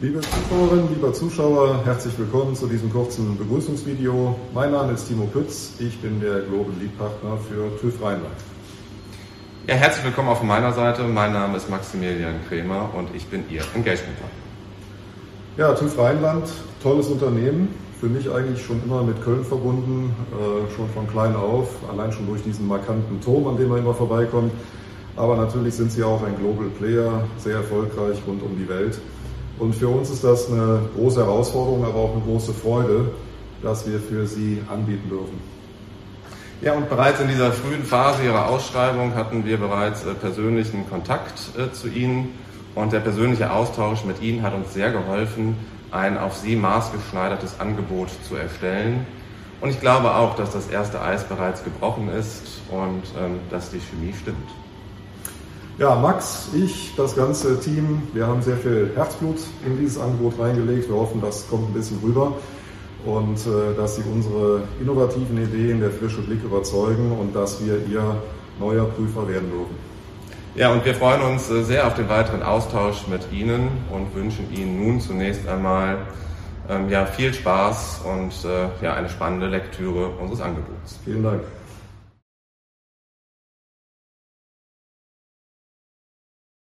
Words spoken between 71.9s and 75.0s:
den weiteren Austausch mit Ihnen und wünschen Ihnen nun